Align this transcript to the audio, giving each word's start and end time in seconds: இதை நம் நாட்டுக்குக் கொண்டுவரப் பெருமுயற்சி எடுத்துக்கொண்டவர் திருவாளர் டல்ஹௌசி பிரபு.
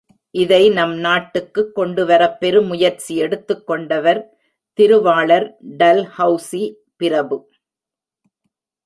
இதை 0.31 0.69
நம் 0.69 0.93
நாட்டுக்குக் 0.93 1.77
கொண்டுவரப் 1.77 2.39
பெருமுயற்சி 2.39 3.15
எடுத்துக்கொண்டவர் 3.15 4.29
திருவாளர் 4.73 5.57
டல்ஹௌசி 5.77 6.75
பிரபு. 6.95 7.49